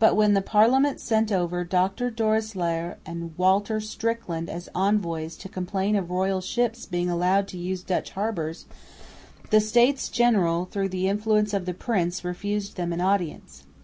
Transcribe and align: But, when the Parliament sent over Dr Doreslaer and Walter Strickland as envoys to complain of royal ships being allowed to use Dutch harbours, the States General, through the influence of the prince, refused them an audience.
But, 0.00 0.16
when 0.16 0.34
the 0.34 0.42
Parliament 0.42 0.98
sent 0.98 1.30
over 1.30 1.62
Dr 1.62 2.10
Doreslaer 2.10 2.96
and 3.06 3.32
Walter 3.38 3.78
Strickland 3.78 4.50
as 4.50 4.68
envoys 4.74 5.36
to 5.36 5.48
complain 5.48 5.94
of 5.94 6.10
royal 6.10 6.40
ships 6.40 6.84
being 6.84 7.08
allowed 7.08 7.46
to 7.46 7.58
use 7.58 7.84
Dutch 7.84 8.10
harbours, 8.10 8.66
the 9.50 9.60
States 9.60 10.08
General, 10.08 10.64
through 10.64 10.88
the 10.88 11.06
influence 11.08 11.54
of 11.54 11.64
the 11.66 11.74
prince, 11.74 12.24
refused 12.24 12.74
them 12.74 12.92
an 12.92 13.00
audience. 13.00 13.62